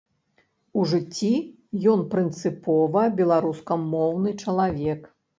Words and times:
У 0.79 0.83
жыцці 0.91 1.33
ён 1.91 1.99
прынцыпова 2.13 3.03
беларускамоўны 3.19 4.33
чалавек. 4.47 5.01